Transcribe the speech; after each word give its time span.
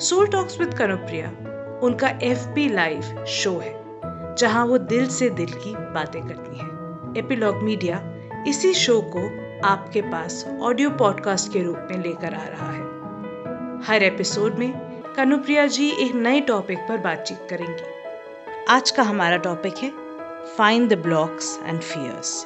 Soul 0.00 0.26
talks 0.26 0.58
with 0.60 0.72
Kanupriya 0.74 1.28
उनका 1.82 2.08
F 2.22 2.46
P 2.54 2.68
live 2.68 3.24
show 3.24 3.50
है, 3.58 3.72
जहाँ 4.34 4.64
वो 4.66 4.78
दिल 4.78 5.06
से 5.08 5.28
दिल 5.30 5.52
की 5.52 5.74
बातें 5.74 6.20
करती 6.22 6.58
हैं। 6.58 7.14
एपिलॉग 7.16 7.62
मीडिया 7.62 8.00
इसी 8.48 8.72
शो 8.74 9.00
को 9.16 9.22
आपके 9.68 10.00
पास 10.02 10.44
ऑडियो 10.62 10.90
पॉडकास्ट 10.90 11.52
के 11.52 11.62
रूप 11.62 11.88
में 11.90 12.02
लेकर 12.02 12.34
आ 12.34 12.44
रहा 12.44 12.70
है। 12.72 12.82
हर 13.84 14.02
एपिसोड 14.02 14.58
में 14.58 14.72
कनुप्रिया 15.16 15.66
जी 15.66 15.88
एक 15.98 16.14
नए 16.14 16.40
टॉपिक 16.40 16.78
पर 16.78 16.98
बातचीत 16.98 17.46
करेंगी। 17.50 18.64
आज 18.68 18.90
का 18.90 19.02
हमारा 19.02 19.36
टॉपिक 19.36 19.78
है 19.78 19.90
find 20.56 20.88
the 20.90 20.98
blocks 20.98 21.58
and 21.66 21.80
fears 21.80 22.44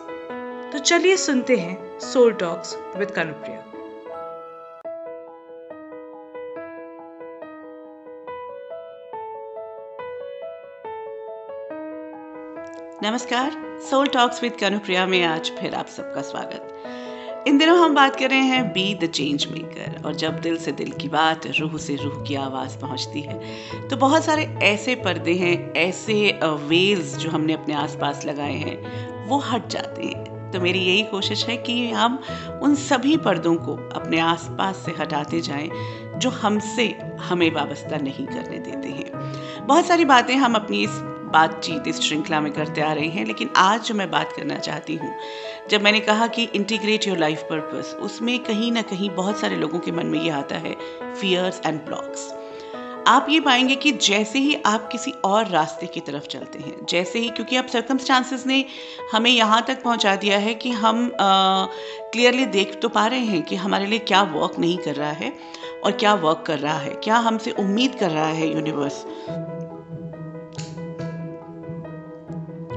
तो 0.73 0.79
चलिए 0.79 1.17
सुनते 1.17 1.57
हैं 1.57 1.99
सोल 2.01 2.33
टॉक्स 2.33 2.77
विद 2.97 3.11
कनुप्रिया 3.11 3.65
नमस्कार 13.03 13.53
सोल 13.91 14.07
टॉक्स 14.07 14.43
विद 14.43 14.57
कनुप्रिया 14.61 15.05
में 15.07 15.23
आज 15.25 15.51
फिर 15.51 15.75
आप 15.75 15.87
सबका 15.87 16.23
स्वागत। 16.23 17.45
इन 17.49 17.59
दिनों 17.59 17.79
हम 17.79 17.95
बात 17.95 18.17
कर 18.17 18.31
रहे 18.31 18.41
हैं 18.41 18.73
बी 18.73 18.95
द 18.95 19.07
चेंज 19.07 19.47
मेकर 19.53 20.03
और 20.07 20.15
जब 20.15 20.41
दिल 20.41 20.57
से 20.57 20.73
दिल 20.73 20.91
की 20.93 21.09
बात 21.09 21.47
रूह 21.59 21.79
से 21.79 21.97
रूह 21.97 22.23
की 22.25 22.35
आवाज़ 22.35 22.77
पहुँचती 22.79 23.21
है 23.21 23.89
तो 23.89 23.97
बहुत 23.97 24.25
सारे 24.25 24.45
ऐसे 24.63 24.95
पर्दे 24.95 25.35
हैं, 25.35 25.73
ऐसे 25.73 26.39
वेल्स 26.45 27.17
जो 27.17 27.31
हमने 27.31 27.53
अपने 27.53 27.75
आसपास 27.75 28.25
लगाए 28.27 28.57
हैं, 28.57 29.27
वो 29.29 29.39
हट 29.41 29.69
जाते 29.69 30.03
हैं। 30.03 30.51
तो 30.53 30.61
मेरी 30.61 30.79
यही 30.79 31.03
कोशिश 31.03 31.47
है 31.47 31.57
कि 31.57 31.91
हम 31.91 32.23
उन 32.63 32.75
सभी 32.75 33.17
पर्दों 33.17 33.55
को 33.57 33.77
अपने 33.95 34.19
आसपास 34.21 34.77
से 34.77 34.93
हटाते 34.99 35.41
जाएँ, 35.41 35.71
जो 36.17 36.31
हमसे 36.31 36.89
हमें 37.21 37.51
वाबस्ता 37.51 37.97
नहीं 37.97 38.27
करने 38.27 38.59
देते 38.59 38.89
हैं। 38.89 39.67
बहुत 39.67 39.87
सारी 39.87 40.05
बातें 40.05 40.37
हम 40.37 40.55
अपनी 40.55 40.83
इस 40.85 41.03
बातचीत 41.33 41.89
इस 41.89 42.01
श्रृंखला 42.01 42.41
में 42.41 42.53
करते 42.53 42.81
आ 42.81 42.93
रहे 42.93 43.09
हैं, 43.09 43.25
लेकिन 43.27 43.51
आज 43.57 43.85
जो 43.85 43.95
मैं 43.95 44.11
बात 44.11 44.33
करना 44.33 44.59
चाहती 44.59 44.97
हूँ, 44.97 45.15
जब 45.71 45.83
मैंने 45.83 46.01
कहा 46.01 46.27
कि 46.27 46.45
इंटीग्रेट 46.45 47.07
योर 47.07 47.19
लाइफ 47.19 47.43
पर्पस 47.43 47.95
उसमें 48.01 48.39
कहीं 48.39 48.73
ना 48.73 48.83
कहीं 48.83 49.11
बहुत 49.11 49.41
सारे 49.41 49.57
लोगों 49.57 49.79
के 49.79 49.93
मन 49.93 50.07
में 50.07 50.21
ये 50.21 50.31
आता 50.31 50.57
है 50.57 50.77
फियर्स 51.21 51.61
एंड 51.67 51.81
ब्लॉक्स 51.81 52.33
आप 53.09 53.27
ये 53.31 53.41
पाएँगे 53.41 53.75
कि 53.75 53.91
जैसे 53.93 54.39
ही 54.39 54.55
आप 54.67 54.89
किसी 54.93 55.11
और 55.25 55.47
रास्ते 55.47 55.87
की 55.87 56.01
तरफ़ 56.01 56.27
चलते 56.27 56.59
हैं, 56.59 56.87
जैसे 56.89 57.19
ही, 57.19 57.29
क्योंकि 57.29 57.57
अब 57.57 57.67
सर्कमस्टांसिस 57.67 58.47
ने 58.47 58.65
हमें 59.13 59.31
यहाँ 59.31 59.63
तक 59.69 59.83
पहुँचा 59.83 60.15
दिया 60.17 60.39
है 60.39 60.55
कि 60.55 60.71
हम 60.71 61.11
क्लियरली 61.19 62.47
देख 62.47 62.79
तो 62.83 62.89
पा 62.89 63.07
रहे 63.07 63.21
हैं 63.21 63.43
कि 63.43 63.57
हमारे 63.57 63.87
लिए 63.87 63.99
क्या 63.99 64.23
वर्क 64.23 64.59
नहीं 64.59 64.77
कर 64.79 64.95
रहा 64.95 65.11
है 65.13 65.33
और 65.85 65.93
क्या 65.93 66.15
वर्क 66.15 66.45
कर 66.47 66.59
रहा 66.59 66.79
है, 66.79 66.91
क्या 66.95 67.17
हमसे 67.17 67.51
उम्मीद 67.51 67.95
कर 67.95 68.11
रहा 68.11 68.29
है 68.29 68.53
यूनिवर्स 68.55 69.05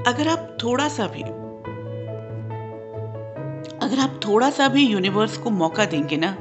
अगर 0.08 0.28
आप 0.28 0.58
थोड़ा 0.64 0.88
सा 0.88 1.08
भी, 1.08 1.22
अगर 3.82 4.00
आप 4.00 4.20
थोड़ा 4.26 4.50
सा 4.50 4.68
भी 4.68 4.86
यूनिवर्स 4.88 5.38
को 5.38 5.50
मौका 5.50 5.86
देंगे 5.86 6.18
ना 6.18 6.36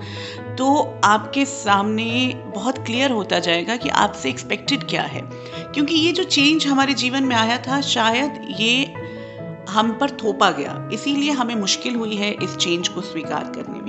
तो 0.59 1.01
आपके 1.05 1.45
सामने 1.45 2.33
बहुत 2.47 2.79
क्लियर 2.79 3.11
होता 3.11 3.39
जाएगा 3.39 3.77
कि 3.77 3.89
आपसे 3.89 4.29
एक्सपेक्टेड 4.29 4.85
क्या 4.85 5.03
है। 5.03 5.23
क्योंकि 5.75 5.95
ये 5.95 6.13
जो 6.13 6.25
चेंज 6.25 6.67
हमारे 6.67 6.95
जीवन 6.95 7.25
में 7.25 7.37
आया 7.37 7.59
था, 7.59 7.81
शायद 7.81 8.47
ये 8.61 8.85
हम 9.71 9.97
पर 10.01 10.11
थोपा 10.11 10.51
गया। 10.51 10.89
इसीलिए 10.93 11.31
हमें 11.31 11.55
मुश्किल 11.55 11.95
हुई 11.95 12.17
है 12.17 12.33
इस 12.33 12.57
चेंज 12.57 12.89
को 12.89 13.01
स्वीकार 13.01 13.53
करने 13.57 13.81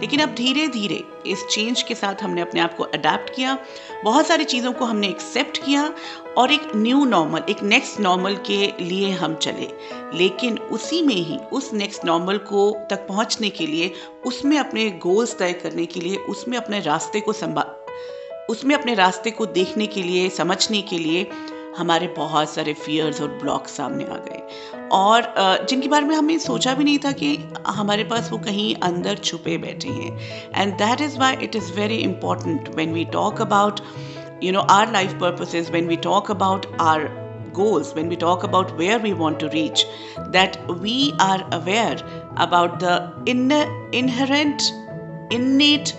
लेकिन 0.00 0.20
अब 0.20 0.34
धीरे 0.34 0.68
धीरे 0.68 1.04
इस 1.26 1.44
चेंज 1.50 1.82
के 1.82 1.94
साथ 1.94 2.22
हमने 2.22 2.40
अपने 2.40 2.60
आप 2.60 2.76
को 2.76 2.84
अडेप्ट 2.84 3.34
किया, 3.34 3.58
बहुत 4.04 4.26
सारी 4.26 4.44
चीज़ों 4.44 4.72
को 4.72 4.84
हमने 4.84 5.08
एक्सेप्ट 5.08 5.64
किया 5.64 5.94
और 6.38 6.52
एक 6.52 6.70
न्यू 6.76 7.04
नॉर्मल 7.04 7.42
एक 7.50 7.62
नेक्स्ट 7.62 8.00
नॉर्मल 8.00 8.36
के 8.36 8.72
लिए 8.80 9.10
हम 9.10 9.34
चले। 9.34 9.68
लेकिन 10.14 10.58
उसी 10.58 11.02
में 11.02 11.14
ही, 11.14 11.38
उस 11.52 11.72
नेक्स्ट 11.72 12.04
नॉर्मल 12.04 12.38
को 12.38 12.86
तक 12.90 13.06
पहुँचने 13.08 13.50
के 13.50 13.66
लिए, 13.66 13.92
उसमें 14.26 14.58
अपने 14.58 14.90
गोल्स 14.90 15.38
तय 15.38 15.52
करने 15.52 15.86
के 15.86 16.00
लिए, 16.00 16.16
उसमें 16.16 16.58
अपने 16.58 16.80
रास्ते 16.80 17.20
को 17.20 17.32
संभा, 17.32 17.62
उसमें 18.50 18.74
अपने 18.74 18.94
रास्ते 18.94 19.30
को 19.30 19.46
देखने 19.46 19.86
के 19.86 20.02
लिए, 20.02 20.28
समझने 20.28 20.82
के 20.82 20.98
लिए 20.98 21.26
हमारे 21.78 22.06
बहुत 22.16 22.50
सारे 22.50 22.72
फियर्स 22.74 23.20
और 23.20 23.28
ब्लॉक 23.42 23.68
सामने 23.68 24.04
आ 24.04 24.16
गए। 24.28 24.88
और 24.92 25.34
जिनके 25.68 25.88
बारे 25.88 26.06
में 26.06 26.14
हमें 26.16 26.38
सोचा 26.38 26.74
भी 26.74 26.84
नहीं 26.84 26.98
था 27.04 27.12
कि 27.12 27.36
हमारे 27.66 28.04
पास 28.04 28.30
वो 28.32 28.38
कहीं 28.38 28.74
अंदर 28.82 29.16
छुपे 29.24 29.56
बैठे 29.58 29.88
हैं। 29.88 30.50
And 30.54 30.74
that 30.78 31.00
is 31.00 31.18
why 31.18 31.36
it 31.42 31.56
is 31.56 31.72
very 31.72 31.96
important 31.96 32.68
when 32.76 32.92
we 32.92 33.04
talk 33.12 33.40
about 33.40 33.80
you 34.44 34.52
know 34.52 34.60
our 34.70 34.92
life 34.92 35.12
purposes 35.20 35.70
when 35.70 35.88
we 35.88 35.96
talk 36.08 36.30
about 36.30 36.66
our 36.80 37.08
goals 37.56 37.92
when 37.96 38.08
we 38.08 38.16
talk 38.16 38.44
about 38.44 38.70
where 38.78 39.00
we 39.02 39.12
want 39.12 39.38
to 39.40 39.46
reach 39.48 39.86
that 40.18 40.58
we 40.70 41.12
are 41.20 41.42
aware 41.52 42.02
about 42.38 42.78
the 42.82 43.24
in 43.28 43.52
inherent 43.94 44.62
innate 45.56 45.92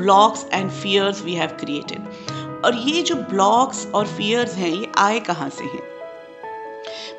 blocks 0.00 0.46
and 0.52 0.70
fears 0.70 1.22
we 1.24 1.34
have 1.34 1.56
created 1.60 2.38
और 2.64 2.76
ये 2.76 3.02
जो 3.02 3.14
blocks 3.14 3.86
और 3.94 4.06
fears 4.06 4.54
हैं 4.54 4.68
ये 4.68 4.88
आए 4.98 5.20
कहाँ 5.20 5.48
से 5.48 5.64
हैं? 5.64 5.88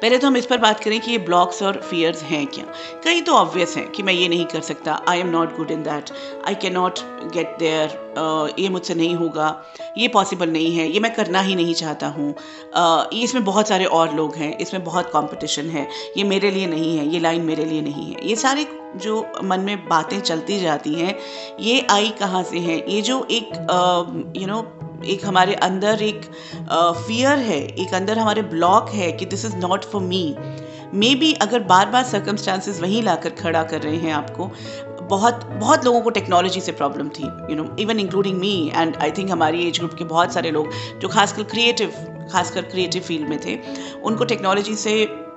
पहले 0.02 0.18
तो 0.18 0.28
हम 0.28 0.38
इस 0.38 0.46
पर 0.46 0.58
बात 0.58 0.80
करें 0.80 1.00
कि 1.02 1.12
ये 1.12 1.18
ब्लॉक्स 1.18 1.62
और 1.64 1.80
फियर्स 1.90 2.22
हैं 2.24 2.46
क्या? 2.48 2.66
कई 3.04 3.22
तो 3.22 3.34
ऑब्वियस 3.34 3.76
हैं 3.78 3.90
कि 3.92 4.04
मैं 4.04 4.14
ये 4.14 4.28
नहीं 4.28 4.46
कर 4.46 4.62
सकता। 4.62 5.02
I 5.08 5.20
am 5.20 5.28
not 5.28 5.56
good 5.58 5.72
in 5.72 5.84
that 5.84 6.10
I 6.48 6.56
can 6.56 6.74
not 6.74 7.00
get 7.34 7.56
there 7.60 8.56
ये 8.60 8.70
मुझसे 8.70 8.96
नहीं 8.96 9.16
होगा। 9.16 9.66
ये 9.98 10.08
पॉसिबल 10.08 10.50
नहीं 10.50 10.76
है। 10.76 10.92
ये 10.92 11.00
मैं 11.00 11.14
करना 11.14 11.42
ही 11.42 11.56
नहीं 11.56 11.74
चाहता 11.74 12.08
हूँ। 12.08 12.34
uh, 12.34 13.14
इसमें 13.14 13.46
बहुत 13.46 13.68
सारे 13.68 13.86
और 13.86 14.16
लोग 14.16 14.36
हैं। 14.36 14.58
इसमें 14.58 14.84
बहुत 14.84 15.10
कंपटीशन 15.14 15.70
है। 15.70 15.88
ये 16.18 16.24
मेरे 16.24 16.52
लिए 16.52 16.68
नहीं 16.68 16.98
है। 16.98 17.08
ये 17.08 17.20
लाइन 17.20 17.42
मेरे 17.42 17.66
लिए 17.66 17.82
नहीं 17.82 18.14
है। 18.14 18.28
ये 18.28 18.36
सारे 18.36 18.64
जो 18.96 19.26
मन 19.44 19.60
में 19.60 19.88
बातें 19.88 20.20
चलती 20.22 20.60
जाती 20.60 20.94
हैं, 20.94 21.16
ये 21.60 21.86
आई 21.92 22.10
कहाँ 22.20 22.44
से 22.44 22.60
हैं? 22.60 22.84
ये 22.86 23.02
जो 23.02 23.26
एक 23.32 24.34
यू 24.38 24.48
नो 24.48 24.60
एक 25.06 25.26
हमारे 25.26 25.54
अंदर 25.56 26.02
एक 26.04 26.22
फियर 26.72 27.38
है, 27.40 27.60
एक 27.60 27.94
अंदर 27.94 28.20
हमारे 28.20 28.42
ब्लॉक 28.42 28.90
है 28.90 29.12
कि 29.12 29.26
this 29.26 29.46
is 29.46 29.56
not 29.58 29.86
for 29.86 30.02
me 30.02 30.36
maybe 31.16 31.32
अगर 31.34 31.60
बार 31.64 31.90
बार 31.90 32.04
सर्कमस्टांसिस 32.04 32.82
वहीं 32.82 33.02
लाकर 33.04 33.30
खड़ा 33.32 33.64
कर 33.64 33.82
रहे 33.82 33.98
हैं 33.98 34.14
आपको, 34.14 34.50
बहुत 35.02 35.44
बहुत 35.52 35.86
लोगों 35.86 36.02
को 36.02 36.10
टेक्नोलॉजी 36.10 36.62
से 36.62 36.72
प्रॉब्लम 36.72 37.10
थी 37.10 37.24
you 37.24 37.56
know 37.56 37.76
even 37.80 38.00
including 38.00 38.38
me 38.40 38.72
and 38.76 38.96
I 38.96 39.12
think 39.12 39.32
हमारी 39.32 39.68
एज 39.68 39.78
ग्रुप 39.80 39.94
के 39.94 40.04
बहुत 40.04 40.34
सारे 40.34 40.52
लोग 40.52 40.70
जो 41.00 41.08
खासकर 41.08 41.44
क्रिएटिव 41.44 41.94
खासकर 42.32 42.62
क्रिएटिव 42.62 43.02
फ़ील्ड 43.02 43.30
में 43.30 43.40
थे, 43.46 43.58
उनको 44.04 44.26
टेक्नोलॉजी 44.26 44.76
से 44.76 44.94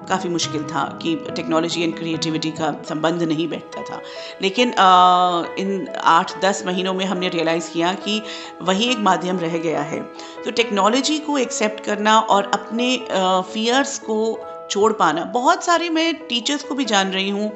काफ़ी 0.09 0.31
मुश्किल 0.31 0.63
था 0.65 0.99
कि 1.03 1.15
टेक्नोलॉजी 1.37 1.83
एंड 1.83 1.97
क्रिएटिविटी 1.99 2.51
का 2.51 2.83
संबंध 2.89 3.23
नहीं 3.23 3.49
बैठता 3.49 3.83
था। 3.83 4.01
लेकिन 4.43 4.73
आ, 4.73 5.45
इन 5.59 5.89
आठ 6.05 6.41
दस 6.43 6.63
महीनों 6.67 6.95
में 6.95 7.05
हमने 7.05 7.29
रियलाइज़ 7.29 7.71
किया 7.71 7.93
कि 7.95 8.23
वही 8.63 8.91
एक 8.91 8.99
माध्यम 8.99 9.39
रह 9.39 9.59
गया 9.59 9.83
है। 9.83 10.03
तो 10.45 10.51
टेक्नोलॉजी 10.51 11.19
को 11.19 11.39
एक्सेप्ट 11.39 11.85
करना 11.85 12.19
और 12.19 12.51
अपने 12.55 12.97
फियर्स 13.53 13.99
को 13.99 14.39
छोड़ 14.75 14.93
पाना। 14.93 15.25
बहुत 15.35 15.65
सारे 15.65 15.89
मैं 15.91 16.13
टीचर्स 16.29 16.63
को 16.63 16.75
भी 16.75 16.85
जान 16.85 17.11
रही 17.13 17.31
हूँ 17.31 17.51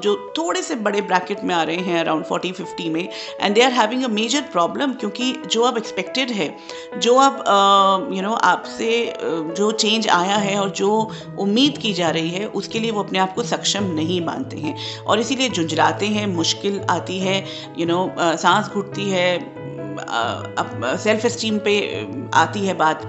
जो 0.00 0.14
थोड़े 0.38 0.62
से 0.62 0.74
बड़े 0.84 1.00
ब्रैकेट 1.02 1.42
में 1.44 1.54
आ 1.54 1.62
रहे 1.62 1.76
हैं 1.78 1.98
अराउंड 2.00 2.24
फोर्टी 2.24 2.52
फिफ्टी 2.52 2.88
में 2.90 3.08
and 3.40 3.54
they 3.54 3.62
are 3.62 3.72
having 3.72 4.04
a 4.04 4.08
major 4.10 4.40
problem 4.52 4.92
क्योंकि 4.94 5.32
जो 5.52 5.62
अब 5.62 5.76
एक्सपेक्टेड 5.78 6.30
है, 6.30 6.48
जो 6.98 7.14
अब 7.16 8.12
यू 8.12 8.22
नो 8.22 8.32
आपसे 8.44 8.92
जो 9.20 9.70
चेंज 9.72 10.08
आया 10.10 10.36
है 10.38 10.58
और 10.60 10.70
जो 10.72 10.90
उम्मीद 11.38 11.78
की 11.78 11.92
जा 11.92 12.10
रही 12.10 12.30
है, 12.30 12.46
उसके 12.48 12.78
लिए 12.78 12.90
वो 12.90 13.02
अपने 13.02 13.18
आप 13.18 13.34
को 13.34 13.42
सक्षम 13.44 13.84
नहीं 13.94 14.20
मानते 14.26 14.56
हैं। 14.58 14.76
और 15.04 15.20
इसीलिए 15.20 15.48
झुंझलाते 15.50 16.06
हैं, 16.08 16.26
मुश्किल 16.26 16.80
आती 16.90 17.18
है 17.18 17.36
यू 17.78 17.86
नो 17.86 18.14
सांस 18.18 18.68
घुटती 18.68 19.08
है 19.10 19.28
सेल्फ 19.98 21.24
एस्टीम 21.24 21.58
पे 21.58 21.74
आती 22.34 22.66
है 22.66 22.74
बात। 22.74 23.02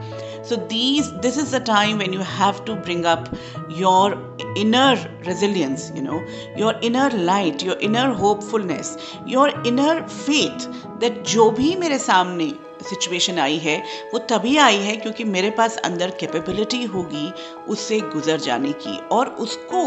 So 0.49 0.55
these 0.55 1.05
this 1.21 1.37
is 1.37 1.55
the 1.55 1.63
time 1.67 1.97
when 1.97 2.13
you 2.13 2.21
have 2.31 2.63
to 2.65 2.73
bring 2.75 3.05
up 3.05 3.29
your 3.77 4.37
inner 4.57 4.97
resilience 5.27 5.91
you 5.95 6.03
know 6.03 6.21
your 6.59 6.79
inner 6.83 7.17
light 7.17 7.63
your 7.63 7.77
inner 7.83 8.13
hopefulness 8.15 8.97
your 9.27 9.63
inner 9.67 10.01
faith 10.01 10.67
that 10.99 11.23
जो 11.27 11.49
भी 11.51 11.75
मेरे 11.75 11.99
सामने 11.99 12.51
सिचुएशन 12.89 13.39
आई 13.39 13.57
है, 13.57 13.77
वो 14.13 14.19
तभी 14.29 14.55
आई 14.57 14.77
है 14.77 14.95
क्योंकि 14.97 15.23
मेरे 15.23 15.49
पास 15.49 15.77
अंदर 15.77 16.09
कैपेबिलिटी 16.19 16.83
होगी, 16.83 17.31
उससे 17.67 17.99
गुजर 17.99 18.39
जाने 18.39 18.71
की 18.83 18.97
और 19.11 19.29
उसको 19.39 19.85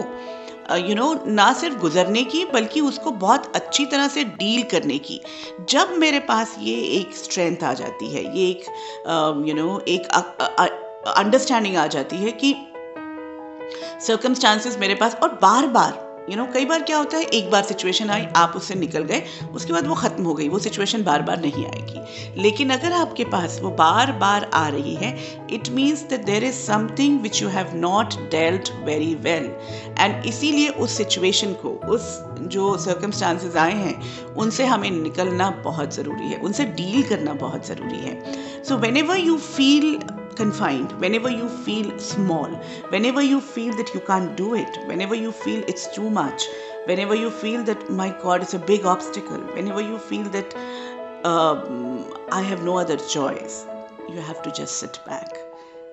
यू 0.71 0.95
नो 0.95 1.13
ना 1.27 1.53
सिर्फ़ 1.53 1.77
गुजरने 1.79 2.23
की, 2.25 2.45
बल्कि 2.45 2.81
उसको 2.81 3.11
बहुत 3.11 3.53
अच्छी 3.57 3.87
तरह 3.87 4.09
से 4.09 4.25
डील 4.25 4.63
करने 4.63 4.99
की। 4.99 5.21
जब 5.71 5.93
मेरे 5.99 6.21
पास 6.21 6.57
ये 6.61 6.75
एक 6.99 7.15
स्ट्रेंथ 7.17 7.65
आ 7.65 7.73
जाती 7.75 8.11
है, 8.11 8.25
ये 8.37 8.49
एक 8.51 8.65
यू 9.49 9.55
नो 9.55 9.79
एक 9.89 10.07
अंडरस्टैंडिंग 11.09 11.77
आ 11.77 11.87
जाती 11.87 12.17
है 12.17 12.33
कि 12.33 12.55
सर्कमस्टांसेस 14.01 14.79
मेरे 14.79 14.95
पास 14.95 15.17
और 15.23 15.39
बार 15.43 15.67
बार 15.69 16.07
यू 16.29 16.37
नो 16.37 16.47
कई 16.55 16.65
बार 16.65 16.83
क्या 16.83 16.97
होता 16.97 17.17
है, 17.17 17.25
एक 17.25 17.51
बार 17.51 17.63
सिचुएशन 17.63 18.11
आई, 18.11 18.27
आप 18.37 18.53
उससे 18.57 18.75
निकल 18.75 19.05
गए, 19.05 19.23
उसके 19.55 19.73
बाद 19.73 19.87
वो 19.87 19.95
ख़त्म 19.95 20.25
हो 20.25 20.35
गई, 20.35 20.49
वो 20.49 20.59
सिचुएशन 20.59 21.03
बार 21.03 21.23
बार 21.23 21.41
नहीं 21.41 21.65
आएगी। 21.67 22.41
लेकिन 22.43 22.71
अगर 22.71 22.93
आपके 22.93 23.25
पास 23.25 23.59
वो 23.63 23.71
बार 23.71 24.13
बार 24.13 24.51
आ 24.55 24.67
रही 24.69 24.95
है 24.95 25.17
it 25.53 25.69
means 25.69 26.03
that 26.03 26.25
there 26.25 26.45
is 26.45 26.55
something 26.57 27.21
which 27.21 27.43
you 27.43 27.49
have 27.49 27.71
not 27.77 28.15
dealt 28.31 28.71
very 28.85 29.15
well 29.15 29.51
and 29.99 30.27
इसीलिए 30.27 30.69
उस 30.69 30.97
सिचुएशन 30.97 31.53
को, 31.55 31.69
उस 31.69 32.23
जो 32.49 32.77
सर्कमस्टांसेस 32.79 33.57
आए 33.57 33.75
हैं, 33.75 34.35
उनसे 34.35 34.65
हमें 34.65 34.91
निकलना 34.91 35.51
बहुत 35.65 35.95
ज़रूरी 35.95 36.29
है, 36.29 36.37
उनसे 36.39 36.65
डील 36.65 37.03
करना 37.09 37.33
बहुत 37.37 37.67
ज़रूरी 37.67 37.99
है। 37.99 38.63
So 38.65 38.77
whenever 38.97 39.17
you 39.17 39.37
feel 39.37 39.99
confined, 40.39 40.93
whenever 41.01 41.29
you 41.29 41.49
feel 41.67 41.99
small, 41.99 42.49
whenever 42.95 43.21
you 43.21 43.41
feel 43.41 43.77
that 43.77 43.93
you 43.93 44.01
can't 44.01 44.37
do 44.37 44.55
it, 44.55 44.79
whenever 44.87 45.15
you 45.15 45.33
feel 45.33 45.65
it's 45.67 45.87
too 45.95 46.09
much, 46.09 46.45
whenever 46.85 47.15
you 47.15 47.31
feel 47.31 47.65
that 47.65 47.91
my 47.91 48.11
God 48.23 48.43
is 48.43 48.55
a 48.55 48.59
big 48.59 48.87
obstacle, 48.87 49.41
whenever 49.57 49.81
you 49.81 49.99
feel 49.99 50.29
that 50.37 50.55
um, 51.25 52.15
I 52.31 52.43
have 52.43 52.63
no 52.63 52.79
other 52.79 52.97
choice, 52.97 53.67
you 54.09 54.21
have 54.21 54.41
to 54.43 54.53
just 54.53 54.77
sit 54.77 55.01
back. 55.05 55.37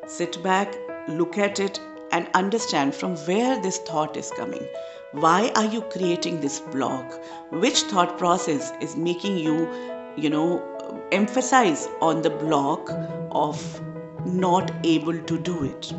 Sit 0.06 0.42
back, 0.44 0.78
look 1.08 1.40
at 1.40 1.60
it, 1.60 1.80
and 2.12 2.30
understand 2.36 2.94
from 2.94 3.16
where 3.30 3.60
this 3.62 3.80
thought 3.80 4.16
is 4.16 4.32
coming. 4.38 4.68
Why 5.12 5.52
are 5.56 5.66
you 5.66 5.82
creating 5.82 6.42
this 6.42 6.60
block? 6.60 7.20
Which 7.50 7.82
thought 7.94 8.18
process 8.20 8.72
is 8.80 8.96
making 8.96 9.40
you, 9.40 9.68
you 10.16 10.30
know, 10.30 10.62
emphasize 11.12 11.88
on 12.00 12.22
the 12.22 12.30
block 12.30 12.92
of 13.32 13.82
not 14.28 14.72
able 14.86 15.18
to 15.18 15.38
do 15.38 15.66
it 15.66 15.94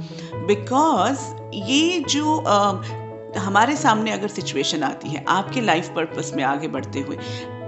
because 0.46 1.20
ये 1.54 2.04
जो 2.08 2.36
uh, 2.36 2.84
हमारे 3.38 3.76
सामने 3.76 4.10
अगर 4.10 4.28
situation 4.28 4.82
आती 4.82 5.08
है 5.08 5.24
आपके 5.28 5.60
life 5.60 5.88
purpose 5.88 6.32
में 6.36 6.44
आगे 6.44 6.68
बढ़ते 6.68 7.00
हुए 7.00 7.16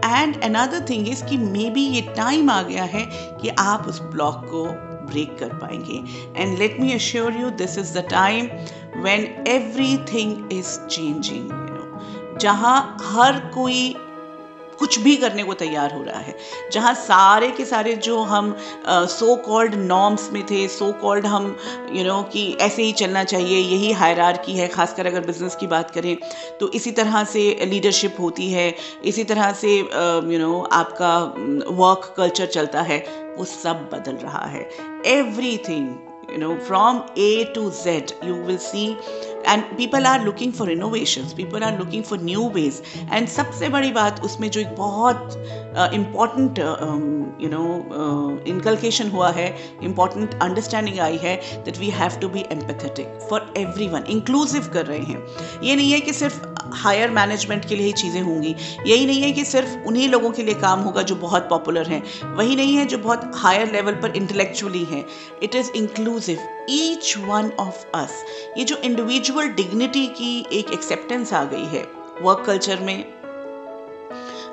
एंड 0.04 0.42
अनदर 0.42 0.86
थिंग 0.90 1.08
इज़ 1.08 1.24
कि 1.24 1.36
मे 1.36 1.70
बी 1.70 1.80
ये 1.80 2.00
टाइम 2.00 2.50
आ 2.50 2.62
गया 2.62 2.84
है 2.84 3.06
कि 3.12 3.48
आप 3.48 3.86
उस 3.88 4.00
ब्लॉक 4.00 4.34
को 4.34 4.64
ब्रेक 5.08 5.38
कर 5.38 5.48
पाएँगे. 5.48 6.02
And 6.42 6.58
let 6.58 6.80
me 6.80 6.92
assure 6.92 7.32
you 7.32 7.50
this 7.50 7.78
is 7.78 7.98
the 7.98 8.08
time 8.10 8.46
when 9.02 9.44
everything 9.96 10.52
is 10.52 10.78
changing 10.80 11.50
जहाँ 12.40 12.96
हर 13.02 13.38
कोई 13.54 13.96
कुछ 14.78 14.98
भी 14.98 15.16
करने 15.16 15.42
को 15.42 15.54
तैयार 15.54 15.94
हो 15.94 16.02
रहा 16.02 16.20
है। 16.20 16.34
जहाँ 16.72 16.94
सारे 16.94 17.50
के 17.50 17.64
सारे 17.64 17.94
जो 17.96 18.22
हम 18.22 18.54
सो 18.88 19.36
कॉल्ड 19.36 19.74
नॉर्म्स 19.74 20.28
में 20.32 20.42
थे 20.46 20.66
सो 20.68 20.86
so 20.86 21.00
कॉल्ड 21.00 21.26
हम 21.26 21.46
यू 21.92 21.96
you 21.96 22.06
नो 22.06 22.18
know, 22.18 22.32
कि 22.32 22.56
ऐसे 22.60 22.82
ही 22.82 22.92
चलना 22.92 23.24
चाहिए 23.24 23.58
यही 23.58 23.92
हायरार 23.92 24.42
की 24.46 24.52
है 24.52 24.68
खासकर 24.68 25.06
अगर 25.06 25.20
बिज़नेस 25.20 25.56
की 25.56 25.66
बात 25.66 25.90
करें 25.90 26.16
तो 26.60 26.70
इसी 26.72 26.90
तरह 26.90 27.24
से 27.24 27.66
लीडरशिप 27.66 28.16
होती 28.20 28.50
है 28.52 28.74
इसी 29.04 29.24
तरह 29.24 29.52
से 29.52 29.76
you 29.78 29.84
uh, 29.84 30.24
know 30.24 30.32
you 30.32 30.42
know, 30.42 30.72
आपका 30.72 31.18
वर्क 31.74 32.14
कल्चर 32.16 32.46
चलता 32.46 32.82
है 32.82 32.98
वो 33.38 33.44
सब 33.44 33.88
बदल 33.92 34.16
रहा 34.16 34.46
है। 34.46 34.68
Everything 35.68 35.96
you 36.28 36.38
know 36.40 36.54
from 36.64 36.96
a 37.16 37.28
to 37.52 37.60
z 37.74 37.92
you 38.22 38.34
will 38.46 38.58
see 38.64 38.88
and 39.46 39.62
people 39.76 40.06
are 40.06 40.24
looking 40.24 40.52
for 40.52 40.70
innovation 40.70 41.22
people 41.36 41.62
are 41.62 41.78
looking 41.78 42.04
for 42.04 42.20
new 42.22 42.48
ways 42.54 42.82
and 43.12 43.28
सबसे 43.28 43.68
बड़ी 43.68 43.92
बात 43.92 44.20
उसमें 44.24 44.50
जो 44.50 44.60
एक 44.60 44.74
बहुत 44.76 45.36
इंपॉर्टेंट 45.94 46.58
यू 47.42 47.48
नो 47.48 47.64
इनकलकेशन 48.46 49.10
हुआ 49.10 49.30
है 49.30 49.48
इंपॉर्टेंट 49.82 50.34
अंडरस्टैंडिंग 50.42 50.98
आई 51.00 51.16
है 51.16 51.36
that 51.64 51.78
we 51.78 51.90
have 51.90 52.20
to 52.20 52.28
be 52.28 52.44
empathetic 52.52 53.18
for 53.30 53.52
everyone 53.88 54.04
inclusive 54.10 54.70
कर 54.72 54.86
रहे 54.86 54.98
हैं। 54.98 55.26
ये 55.62 55.76
नहीं 55.76 55.92
है 55.92 56.00
कि 56.00 56.12
सिर्फ़ 56.12 56.57
हायर 56.74 57.10
मैनेजमेंट 57.10 57.64
के 57.64 57.76
लिए 57.76 57.86
ही 57.86 57.92
चीज़ें 57.92 58.20
होंगी। 58.22 58.54
यही 58.86 59.06
नहीं 59.06 59.22
है 59.22 59.32
कि 59.32 59.44
सिर्फ़ 59.44 59.86
उन्हीं 59.86 60.08
लोगों 60.08 60.30
के 60.30 60.42
लिए 60.42 60.54
काम 60.54 60.80
होगा 60.80 61.02
जो 61.02 61.14
बहुत 61.16 61.48
पॉपुलर 61.50 61.86
हैं। 61.86 62.02
वही 62.36 62.56
नहीं 62.56 62.76
है, 62.76 62.84
जो 62.86 62.98
बहुत 62.98 63.30
हायर 63.34 63.72
लेवल 63.72 63.94
पर 63.94 64.16
इंटेलेक्चुअली 64.16 64.84
हैं। 64.84 65.04
It 65.42 65.54
is 65.54 65.70
inclusive 65.76 66.38
each 66.70 67.14
one 67.18 67.50
of 67.60 67.84
us 67.94 68.24
ये 68.58 68.64
जो 68.64 68.76
इंडिविजुअल 68.76 69.48
डिग्निटी 69.52 70.06
की 70.12 70.38
एक 70.52 70.72
एक्सेप्टेंस 70.72 71.32
आ 71.32 71.44
गई 71.44 71.64
है। 71.66 71.86
वर्क 72.22 72.44
कल्चर 72.46 72.80
में 72.80 73.04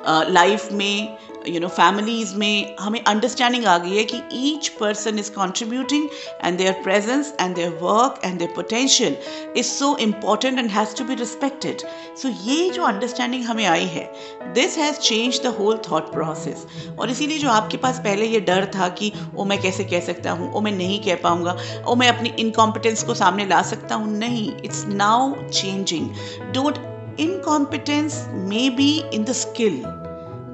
लाइफ 0.08 0.68
में 0.72 1.16
यू 1.48 1.60
नो 1.60 1.68
फैमिलीज़ 1.68 2.34
में 2.36 2.76
हमें 2.80 3.00
अंडरस्टैंडिंग 3.04 3.66
आ 3.66 3.78
गई 3.78 3.96
है 3.96 4.04
कि 4.04 4.20
each 4.32 4.68
person 4.68 5.18
is 5.18 5.30
contributing 5.32 6.08
and 6.44 6.58
their 6.58 6.72
presence 6.72 7.34
and 7.40 7.54
their 7.54 7.68
work 7.82 8.20
and 8.24 8.38
their 8.38 8.52
potential 8.54 9.16
is 9.56 9.66
so 9.66 9.96
important 9.96 10.58
and 10.58 10.70
has 10.70 10.96
to 10.96 11.04
be 11.04 11.14
respected 11.14 11.82
so 12.22 12.28
ये 12.28 12.70
जो 12.70 12.82
अंडरस्टैंडिंग 12.82 13.44
हमें 13.44 13.66
आई 13.66 13.86
है 13.86 14.12
this 14.52 14.78
has 14.78 14.96
change 14.96 15.40
the 15.42 15.46
whole 15.46 15.76
thought 15.76 16.02
process 16.02 16.66
और 16.98 17.10
इसीलिए 17.10 17.38
जो 17.38 17.50
आपके 17.50 17.76
पास 17.76 17.98
पहले 17.98 18.26
ये 18.26 18.40
डर 18.40 18.70
था 18.74 18.88
कि, 18.88 19.12
ओ, 19.36 19.44
मैं 19.44 19.62
कैसे 19.62 19.84
कह 19.84 20.00
सकता 20.00 20.30
हूँ? 20.30 20.52
ओ, 20.52 20.60
मैं 20.60 20.72
नहीं 20.72 21.00
कह 21.00 21.14
पाऊँगा? 21.14 21.56
ओ, 21.86 21.94
मैं 21.94 22.08
अपनी 22.08 22.28
इनकॉम्पिटेंस 22.38 23.02
को 23.02 23.14
सामने 23.14 23.46
ला 23.46 23.62
सकता 23.62 23.94
हूँ? 23.94 24.18
नहीं 24.18 24.52
it's 24.64 24.84
now 24.86 25.34
changing 25.48 26.10
don't 26.52 26.78
incompetence 27.18 28.14
may 28.48 28.68
be 28.68 29.02
in 29.12 29.24
the 29.24 29.34
skill. 29.34 30.05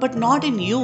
But 0.03 0.15
not 0.15 0.43
in 0.43 0.59
you. 0.59 0.83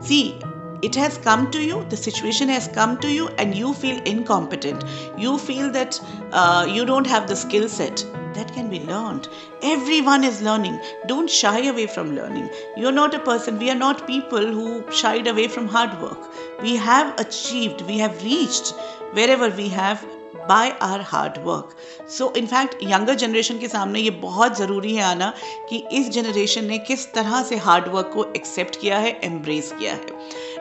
See, 0.00 0.38
it 0.80 0.94
has 0.94 1.18
come 1.18 1.50
to 1.50 1.60
you, 1.60 1.84
the 1.88 1.96
situation 1.96 2.48
has 2.48 2.68
come 2.68 2.98
to 2.98 3.10
you, 3.10 3.28
and 3.42 3.56
you 3.56 3.72
feel 3.74 4.00
incompetent. 4.02 4.84
You 5.16 5.38
feel 5.38 5.70
that 5.72 6.00
uh, 6.32 6.66
you 6.68 6.84
don't 6.84 7.06
have 7.06 7.26
the 7.28 7.36
skill 7.36 7.68
set. 7.68 8.04
That 8.34 8.52
can 8.52 8.70
be 8.70 8.80
learned. 8.80 9.28
Everyone 9.62 10.22
is 10.22 10.42
learning. 10.42 10.78
Don't 11.08 11.28
shy 11.28 11.66
away 11.66 11.86
from 11.86 12.14
learning. 12.14 12.48
You're 12.76 12.92
not 12.92 13.14
a 13.14 13.18
person, 13.18 13.58
we 13.58 13.70
are 13.70 13.80
not 13.86 14.06
people 14.06 14.46
who 14.58 14.68
shied 14.92 15.26
away 15.26 15.48
from 15.48 15.66
hard 15.66 16.00
work. 16.00 16.18
We 16.62 16.76
have 16.76 17.18
achieved, 17.18 17.82
we 17.82 17.98
have 17.98 18.22
reached 18.22 18.74
wherever 19.12 19.48
we 19.50 19.68
have 19.70 20.04
by 20.36 20.70
our 20.82 21.00
hard 21.00 21.32
work 21.44 21.76
so 22.10 22.32
in fact 22.36 22.74
younger 22.82 23.14
generation 23.14 23.58
के 23.58 23.68
सामने 23.68 24.00
ये 24.00 24.10
बहुत 24.10 24.58
ज़रूरी 24.58 24.94
है 24.94 25.02
आना 25.02 25.32
कि 25.68 25.76
इस 25.92 26.08
generation 26.10 26.64
ने 26.64 26.78
किस 26.78 27.12
तरह 27.12 27.42
से 27.42 27.56
हार्ड 27.56 27.88
वर्क 27.88 28.10
को 28.14 28.24
एक्सेप्ट 28.36 28.80
किया 28.80 28.98
है 28.98 29.20
एम्ब्रेस 29.24 29.72
किया 29.78 29.92
है। 29.92 30.06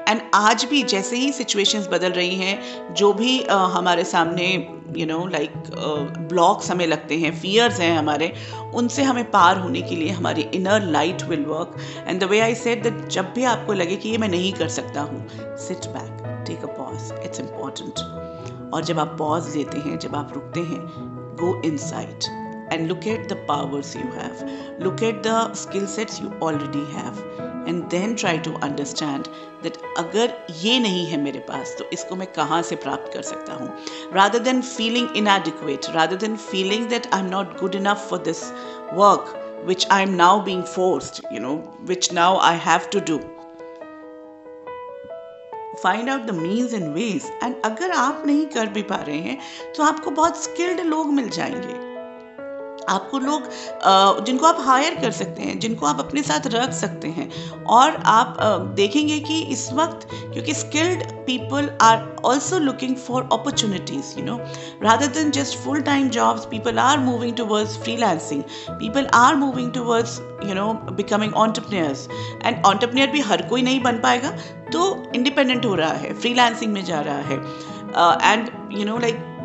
एंड 0.10 0.22
आज 0.34 0.66
भी 0.66 0.84
जैसे 0.84 1.18
ही 1.18 1.32
सिचुएशंस 1.32 1.88
बदल 1.88 2.12
रही 2.12 2.36
हैं 2.36 2.94
जो 2.94 3.14
भी 3.14 3.40
uh, 3.40 3.52
हमारे 3.52 4.04
सामने 4.04 4.74
यू 4.98 5.06
नो 5.06 5.26
लाइक 5.28 5.54
ब्लॉक्स 6.30 6.72
हमें 6.72 6.86
लगते 6.88 7.18
हैं 7.18 7.40
फियर्स 7.40 7.80
हैं 7.80 7.98
हमारे 7.98 8.34
उनसे 8.74 9.04
हमें 9.04 9.32
पार 9.32 9.58
होने 9.58 9.82
के 9.82 9.96
लिए 9.96 10.10
हमारी 10.10 10.42
inner 10.42 10.82
light 10.82 11.24
will 11.24 11.46
work 11.46 11.76
and 12.08 12.20
the 12.20 12.24
way 12.24 12.40
I 12.40 12.56
said 12.56 12.84
that 12.84 13.08
जब 13.08 13.34
भी 13.34 13.44
आपको 13.44 13.74
लगे 13.74 13.96
कि 13.96 14.10
ये 14.10 14.18
मैं 14.18 14.30
नहीं 14.30 14.54
कर 14.54 14.68
सकता 14.68 15.02
हूँ 15.02 15.28
sit 15.58 15.88
back 15.88 16.46
take 16.48 16.70
a 16.70 16.74
pause 16.74 17.26
it's 17.26 17.40
important 17.40 18.57
और 18.74 18.84
जब 18.84 19.00
आप 19.00 19.16
पॉज 19.20 19.56
लेते 19.56 19.78
हैं 19.80 19.98
जब 20.00 20.16
आप 20.16 20.34
रुकते 20.34 20.60
हैं 20.72 20.82
go 21.40 21.62
inside 21.78 22.24
and 22.74 22.88
look 22.88 23.08
at 23.08 23.28
the 23.30 23.34
powers 23.48 23.96
you 23.96 24.04
have 24.14 24.84
look 24.84 25.04
at 25.04 25.22
the 25.28 25.54
skill 25.56 25.86
sets 25.88 26.22
you 26.22 26.32
already 26.44 26.86
have 26.94 27.66
and 27.68 27.84
then 27.90 28.16
try 28.16 28.38
to 28.38 28.54
understand 28.64 29.28
that 29.64 29.78
अगर 29.98 30.34
ये 30.64 30.78
नहीं 30.80 31.06
है 31.06 31.22
मेरे 31.22 31.40
पास 31.48 31.76
तो 31.80 31.90
इसको 31.94 32.16
मैं 32.16 32.28
कहाँ 32.34 32.62
से 32.62 32.76
प्राप्त 32.86 33.14
कर 33.14 33.22
सकता 33.32 33.54
हूँ 33.54 33.70
rather 34.14 34.40
than 34.44 34.62
feeling 34.62 35.08
in 35.08 35.18
inadequate 35.18 35.90
rather 35.96 36.18
than 36.18 36.36
feeling 36.46 36.88
that 36.90 37.14
I 37.14 37.22
am 37.22 37.30
not 37.30 37.60
good 37.60 37.76
enough 37.76 38.08
for 38.10 38.20
this 38.24 38.44
work 38.94 39.36
which 39.66 39.86
I 39.90 40.02
am 40.02 40.16
now 40.16 40.40
being 40.40 40.64
forced, 40.64 41.22
you 41.32 41.40
know, 41.40 41.58
which 41.86 42.12
now 42.14 42.38
I 42.38 42.54
have 42.56 42.90
to 42.92 43.02
do. 43.02 43.20
Find 45.84 46.10
out 46.10 46.22
the 46.22 46.36
means 46.36 46.74
and 46.74 46.94
ways 46.94 47.32
and 47.44 47.56
अगर 47.66 47.92
आप 47.92 48.24
नहीं 48.26 48.46
कर 48.46 48.68
भी 48.68 48.82
पा 48.84 48.96
रहे 48.96 49.18
हैं 49.18 49.40
तो 49.78 49.84
आपको 49.84 50.12
बहुत 50.12 50.44
स्किल्ड 50.44 50.80
लोग 50.80 51.14
मिल 51.14 51.30
जाएँगे। 51.30 51.87
आपको 52.90 53.20
लोग 53.20 53.50
जिनको 54.26 54.46
आप 54.46 54.58
हायर 54.62 54.96
कर 55.02 55.12
सकते 55.12 55.42
हैं, 55.42 55.58
जिनको 55.60 55.86
आप 55.86 56.00
अपने 56.00 56.22
साथ 56.24 56.48
रख 56.54 56.72
सकते 56.74 57.08
हैं 57.10 57.30
और 57.70 57.96
आप 58.06 58.38
देखेंगे 58.76 59.20
कि 59.20 59.40
इस 59.54 59.70
वक्त 59.74 60.08
क्योंकि 60.12 60.54
skilled 60.54 61.04
people 61.26 61.70
are 61.82 62.06
also 62.26 62.60
looking 62.60 62.96
for 62.98 63.24
opportunities 63.24 64.18
you 64.20 64.26
know 64.26 64.38
rather 64.84 65.08
than 65.18 65.32
just 65.32 65.58
full 65.60 65.82
time 65.82 66.10
jobs 66.10 66.46
people 66.46 66.80
are 66.80 67.00
moving 67.00 67.36
towards 67.38 67.78
freelancing 67.78 68.44
people 68.70 69.08
are 69.16 69.36
moving 69.36 69.72
towards 69.74 70.20
you 70.46 70.54
know 70.54 70.74
becoming 70.92 71.34
entrepreneurs 71.36 72.08
and 72.44 72.66
entrepreneur 72.66 73.12
भी 73.12 73.22
हर 73.22 73.42
कोई 73.50 73.62
नहीं 73.62 73.82
बन 73.84 74.00
पाएगा 74.00 74.32
तो 74.74 74.82
इंडिपेंडेंट 75.16 75.66
हो 75.66 75.76
रहा 75.76 75.94
है 75.94 76.14
फ्रीलांसिंग 76.14 76.74
में 76.74 76.84
जा 76.86 77.00
रहा 77.02 77.22
है. 77.28 77.36
एंड 78.24 78.50
यू 78.72 78.86
नो 78.86 78.98
लाइक 78.98 79.36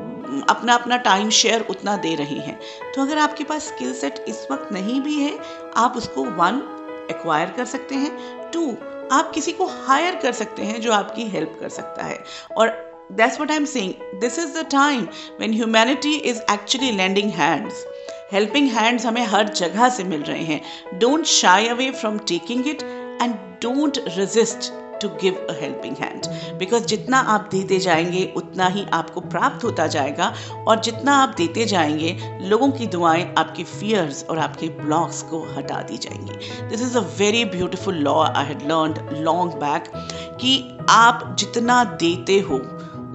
अपना 0.40 0.74
अपना 0.74 0.96
टाइम 0.96 1.30
शेयर 1.30 1.66
उतना 1.70 1.96
दे 1.96 2.14
रही 2.14 2.38
हैं। 2.38 2.58
तो 2.94 3.02
अगर 3.02 3.18
आपके 3.18 3.44
पास 3.44 3.66
स्किल 3.68 3.92
सेट 3.94 4.24
इस 4.28 4.46
वक्त 4.50 4.72
नहीं 4.72 5.00
भी 5.00 5.14
है, 5.14 5.38
आप 5.76 5.96
उसको 5.96 6.24
वन 6.24 6.62
एक्वायर 7.10 7.50
कर 7.50 7.64
सकते 7.64 7.94
हैं। 7.94 8.50
टू 8.50 8.70
आप 9.12 9.30
किसी 9.34 9.52
को 9.52 9.66
हायर 9.66 10.14
कर 10.14 10.32
सकते 10.32 10.62
हैं 10.62 10.80
जो 10.80 10.92
आपकी 10.92 11.24
हेल्प 11.24 11.56
कर 11.60 11.68
सकता 11.68 12.04
है। 12.04 12.18
और 12.56 12.68
that's 13.12 13.36
what 13.36 13.50
I 13.50 13.56
am 13.56 13.64
saying 13.64 14.20
this 14.20 14.38
is 14.38 14.58
the 14.58 14.66
time 14.70 15.00
when 15.38 15.54
humanity 15.54 16.14
is 16.14 16.40
actually 16.52 16.90
lending 16.90 17.30
hands 17.30 17.84
helping 18.32 18.68
hands 18.68 19.06
हमें 19.06 19.24
हर 19.26 19.48
जगह 19.48 19.88
से 19.88 20.04
मिल 20.04 20.22
रहे 20.22 20.44
हैं। 20.44 20.98
Don't 20.98 21.24
shy 21.24 21.68
away 21.68 21.90
from 21.90 22.18
taking 22.18 22.68
it 22.68 22.82
and 23.22 23.34
don't 23.62 23.98
resist 24.08 24.72
to 25.02 25.08
give 25.22 25.46
a 25.50 25.54
helping 25.60 25.96
hand 26.00 26.26
because 26.58 26.84
जितना 26.84 27.18
आप 27.28 27.48
देते 27.50 27.78
जाएँगे, 27.78 28.32
उतना 28.36 28.66
ही 28.66 28.84
आपको 28.92 29.20
प्राप्त 29.20 29.64
होता 29.64 29.86
जाएगा। 29.86 30.32
और 30.68 30.80
जितना 30.80 31.16
आप 31.16 31.34
देते 31.36 31.64
जाएँगे, 31.64 32.16
लोगों 32.42 32.70
की 32.70 32.86
दुआएँ 32.86 33.24
आपके 33.38 33.64
फियर्स 33.64 34.24
और 34.30 34.38
आपके 34.38 34.68
ब्लॉक्स 34.80 35.22
को 35.22 35.44
हटा 35.56 35.82
दी 35.82 35.98
जाएँगी। 35.98 36.68
This 36.68 36.82
is 36.82 36.98
a 36.98 37.00
very 37.18 37.44
beautiful 37.44 37.94
law 38.00 38.22
I 38.24 38.44
had 38.44 38.62
learn 38.62 39.16
long 39.22 39.54
back 39.54 39.92
कि 40.40 40.78
आप 40.90 41.34
जितना 41.38 41.82
देते 41.84 42.38
हो, 42.40 42.60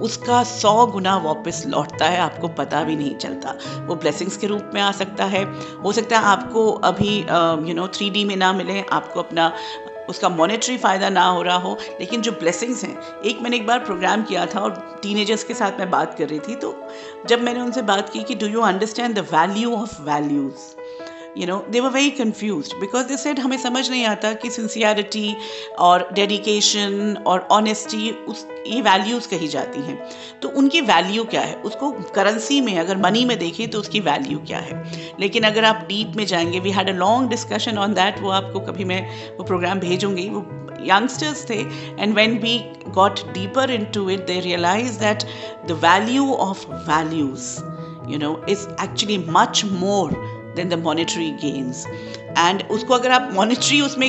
उसका 0.02 0.42
सौ 0.44 0.86
गुना 0.86 1.16
वापस 1.16 1.62
लौटता 1.66 2.06
है, 2.06 2.18
आपको 2.20 2.48
पता 2.48 2.82
भी 2.84 2.96
नहीं 2.96 3.14
चलता। 3.16 3.54
वो 3.86 3.94
ब्लेसिंग्स 3.94 4.36
के 4.36 4.46
रूप 4.46 4.70
में 4.74 4.80
आ 4.80 4.90
सकता 4.92 5.24
है। 5.24 5.42
हो 5.76 5.92
सकता 5.92 6.18
है 6.18 6.24
आपको 6.24 6.70
अभी 6.84 7.18
यू 7.68 7.74
नो 7.74 7.86
थ्री 7.88 8.10
डी 8.10 8.24
में 8.24 8.36
ना 8.36 8.52
मिले, 8.52 8.80
आपको 8.82 9.20
अपना 9.20 9.52
उसका 10.08 10.28
मॉनेटरी 10.28 10.76
फ़ायदा 10.78 11.08
ना 11.10 11.24
हो 11.26 11.42
रहा 11.42 11.56
हो, 11.56 11.76
लेकिन 12.00 12.22
जो 12.22 12.32
ब्लेसिंग्स 12.32 12.84
हैं, 12.84 12.96
एक 13.22 13.40
मैंने 13.42 13.56
एक 13.56 13.66
बार 13.66 13.78
प्रोग्राम 13.78 14.22
किया 14.22 14.46
था 14.46 14.60
और 14.60 14.98
टीनेजर्स 15.02 15.44
के 15.44 15.54
साथ 15.54 15.78
मैं 15.78 15.90
बात 15.90 16.16
कर 16.18 16.28
रही 16.28 16.38
थी 16.38 16.54
तो 16.56 16.74
जब 17.28 17.42
मैंने 17.42 17.60
उनसे 17.60 17.82
बात 17.82 18.08
की 18.08 18.22
कि 18.22 18.34
do 18.34 18.46
you 18.46 18.60
understand 18.62 19.14
the 19.14 19.26
value 19.32 19.74
of 19.76 20.00
values 20.02 20.66
you 21.36 21.46
know 21.46 21.66
they 21.70 21.80
were 21.80 21.90
very 21.90 22.10
confuse 22.10 22.80
because 22.80 23.06
they 23.06 23.16
said 23.16 23.38
हमें 23.38 23.58
समझ 23.58 23.90
नहीं 23.90 24.04
आता 24.04 24.32
कि 24.32 24.50
सिंसियरिटी 24.50 25.36
और 25.78 26.10
डेडिकेशन 26.12 27.24
और 27.26 27.48
ऑनेस्टी 27.50 28.10
उस, 28.10 28.46
ये 28.66 28.80
वैल्यूज़ 28.80 29.28
कही 29.28 29.48
जाती 29.48 29.80
हैं. 29.80 30.08
तो 30.42 30.48
उनकी 30.48 30.80
वैल्यू 30.80 31.24
क्या 31.24 31.40
है? 31.40 31.54
उसको 31.54 31.90
करेंसी 31.90 32.60
में, 32.60 32.78
अगर 32.78 32.96
मनी 32.96 33.24
में 33.24 33.38
देखें 33.38 33.68
तो 33.68 33.80
उसकी 33.80 34.00
वैल्यू 34.00 34.38
क्या 34.38 34.58
है? 34.58 34.92
लेकिन 35.20 35.42
अगर 35.42 35.64
आप 35.64 35.76
डीप 35.76 36.12
में 36.16 36.26
जाएँगे 36.26 36.60
we 36.60 36.70
had 36.70 36.88
a 36.88 36.92
long 36.92 37.30
discussion 37.30 37.78
on 37.78 37.94
that 37.94 38.20
वो 38.20 38.30
आपको 38.30 38.60
कभी 38.60 38.84
मैं 38.84 39.08
वो 39.38 39.44
प्रोग्राम 39.44 39.80
भेजूँगी। 39.80 40.28
वो 40.28 40.46
youngsters 40.78 41.50
थे, 41.50 41.64
and 41.96 42.14
when 42.14 42.34
we 42.42 42.52
got 42.98 43.16
deeper 43.36 43.64
into 43.76 44.02
it, 44.06 44.20
they 44.26 44.36
realized 44.44 45.00
that 45.00 45.24
the 45.66 45.74
value 45.84 46.28
of 46.44 46.60
values, 46.88 47.48
you 48.10 48.20
know, 48.22 48.34
is 48.48 48.60
actually 48.84 49.16
much 49.36 49.64
more 49.82 50.37
than 50.58 50.68
the 50.68 50.82
monetary 50.82 51.30
gains 51.42 51.86
and 52.38 52.62
उसको 52.70 52.94
अगर 52.94 53.10
आप 53.10 53.30
मॉनिटरी 53.34 53.80
उसमें 53.80 54.06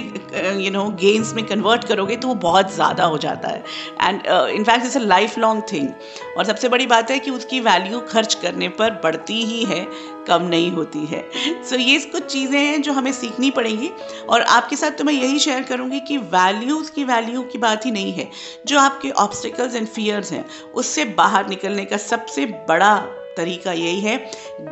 यू 0.59 0.71
नो 0.71 0.83
गेन्स 1.01 1.33
में 1.33 1.45
convert 1.45 1.83
करोगे 1.83 2.15
तो 2.15 2.27
वो 2.27 2.35
बहुत 2.43 2.73
ज़्यादा 2.75 3.05
हो 3.05 3.17
जाता 3.17 3.47
है। 3.47 3.63
And 4.01 4.21
in fact 4.55 4.85
it's 4.85 4.97
a 4.97 5.01
life 5.01 5.37
long 5.37 5.63
thing 5.71 5.89
और 6.37 6.45
सबसे 6.45 6.69
बड़ी 6.69 6.87
बात 6.87 7.11
है 7.11 7.19
कि 7.19 7.31
उसकी 7.31 7.59
वैल्यू 7.61 7.99
खर्च 8.09 8.33
करने 8.41 8.69
पर 8.79 8.91
बढ़ती 9.03 9.41
ही 9.43 9.63
है 9.65 9.85
कम 10.27 10.43
नहीं 10.43 10.71
होती 10.71 11.05
है। 11.05 11.21
सो 11.33 11.75
so, 11.75 11.81
ये 11.81 11.99
कुछ 12.01 12.25
चीज़ें 12.25 12.59
हैं 12.59 12.81
जो 12.81 12.93
हमें 12.93 13.11
सीखनी 13.11 13.49
पड़ेंगी। 13.51 13.89
और 14.29 14.41
आपके 14.41 14.75
साथ 14.75 14.91
तो 14.91 15.03
मैं 15.03 15.13
यही 15.13 15.39
शेयर 15.39 15.63
करूँगी 15.63 15.99
कि 15.99 16.17
वैल्यूज़ 16.33 16.91
की 16.91 17.03
वैल्यू 17.03 17.41
की 17.43 17.57
बात 17.57 17.85
ही 17.85 17.91
नहीं 17.91 18.11
है। 18.13 18.29
जो 18.67 18.79
आपके 18.79 19.09
ऑब्स्टिकल्स 19.19 19.75
एंड 19.75 19.87
फियर्स 19.87 20.31
हैं 20.31 20.45
उससे 20.73 21.05
बाहर 21.17 21.47
निकलने 21.49 21.85
का 21.85 21.97
सबसे 21.99 22.45
बड़ा 22.69 22.93
तरीका 23.39 23.73
यही 23.73 23.99
है 23.99 24.17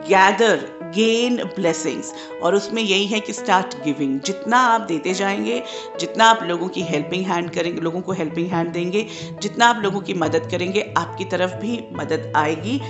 गैदर 0.10 0.66
गेन 0.96 1.38
ब्लेसिंग्स 1.56 2.14
और 2.44 2.56
उसमें 2.56 2.82
यही 2.82 3.06
है 3.06 3.20
कि 3.20 3.34
स्टार्ट 3.34 3.76
गिविंग 3.84 4.20
जितना 4.20 4.58
आप 4.58 4.82
देते 4.82 5.14
जाएँगे, 5.14 5.62
जितना 6.00 6.26
आप 6.26 6.44
लोगों 6.44 6.68
की 6.68 6.82
हेल्पिंग 6.82 7.26
हैंड 7.26 7.50
करेंगे, 7.50 7.82
लोगों 7.82 8.02
को 8.02 8.12
हेल्पिंग 8.12 8.48
हैंड 8.48 8.72
देंगे, 8.72 9.06
जितना 9.42 9.68
आप 9.68 9.84
लोगों 9.84 10.02
की 10.02 10.14
मदद 10.14 10.48
करेंगे, 10.52 10.94
आपकी 10.98 11.26
तरफ़ 11.26 11.56
भी 11.56 11.80
मदद 11.94 12.34
आएगी. 12.36 12.82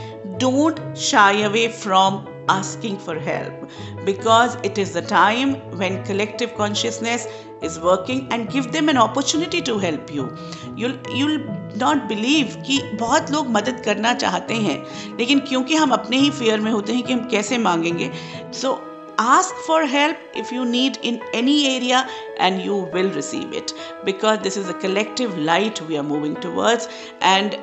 Don't 0.42 0.96
shy 0.96 1.42
away 1.42 1.68
from 1.68 2.26
asking 2.49 2.99
for 2.99 3.19
help 3.19 3.71
because 4.05 4.57
it 4.65 4.79
is 4.79 4.93
the 4.93 5.03
time 5.03 5.55
when 5.79 6.05
collective 6.05 6.55
consciousness 6.57 7.27
is 7.63 7.79
working 7.79 8.27
and 8.33 8.51
give 8.51 8.73
them 8.73 8.89
an 8.89 8.97
opportunity 8.97 9.63
to 9.63 9.79
help 9.79 10.13
you 10.13 10.29
you'll 10.77 10.97
you'll 11.15 11.39
not 11.83 12.09
believe 12.09 12.57
कि 12.67 12.81
बहुत 13.01 13.31
लोग 13.31 13.51
मदद 13.57 13.83
करना 13.85 14.15
चाहते 14.15 14.55
हैं 14.69 14.79
लेकिन 15.19 15.41
क्योंकि 15.49 15.77
हम 15.77 15.91
अपने 15.93 16.17
ही 16.17 16.31
फेयर 16.31 16.61
में 16.61 16.71
होते 16.73 16.93
हैं 16.93 17.03
कि 17.03 17.13
हम 17.13 17.29
कैसे 17.31 17.59
मांगेंगे 17.59 18.11
सो 18.53 18.69
so, 18.69 18.79
ask 19.19 19.55
for 19.67 19.85
help 19.87 20.17
if 20.35 20.51
you 20.51 20.65
need 20.65 20.99
in 21.03 21.21
any 21.35 21.57
area 21.71 22.07
and 22.39 22.63
you 22.63 22.77
will 22.95 23.11
receive 23.17 23.53
it 23.53 23.75
because 24.05 24.39
this 24.47 24.57
is 24.57 24.69
a 24.69 24.75
collective 24.75 25.37
light 25.39 25.81
we 25.83 25.99
are 25.99 26.09
moving 26.15 26.35
towards 26.47 26.89
and 27.21 27.57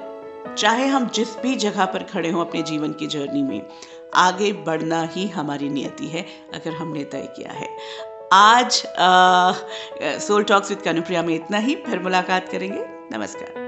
चाहे 0.58 0.88
हम 0.88 1.08
जिस 1.16 1.36
भी 1.42 1.56
जगह 1.56 1.86
पर 1.94 2.04
खड़े 2.12 2.30
हों 2.32 2.46
अपने 2.46 2.62
जीवन 2.70 2.94
की 3.00 3.08
जर्नी 3.08 3.42
में 3.44 3.62
आगे 4.17 4.53
बढ़ना 4.67 5.03
ही 5.13 5.27
हमारी 5.29 5.69
नियति 5.69 6.07
है, 6.07 6.25
अगर 6.55 6.73
हमने 6.73 7.05
तय 7.05 7.33
किया 7.37 7.53
है। 7.53 7.69
आज 8.33 8.83
सोल 10.23 10.45
टॉक्स 10.45 10.71
विद 10.71 10.83
कनुप्रिया 10.83 11.23
में 11.23 11.35
इतना 11.35 11.59
ही, 11.59 11.75
फिर 11.77 12.03
मुलाकात 12.03 12.49
करेंगे। 12.49 12.85
नमस्कार। 13.17 13.63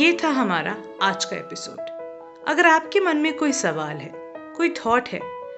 ये 0.00 0.16
था 0.24 0.28
हमारा 0.28 0.76
आज 1.02 1.24
का 1.24 1.36
एपिसोड। 1.36 1.80
अगर 2.48 2.66
आपके 2.66 3.00
मन 3.00 3.16
में 3.16 3.36
कोई 3.36 3.52
सवाल 3.52 3.96
है, 3.96 4.12
कोई 4.56 4.70
थॉट 4.70 5.08
है 5.08 5.20